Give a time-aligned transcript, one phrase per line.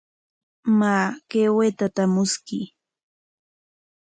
[0.79, 2.65] Maa, kay waytata mushkuy.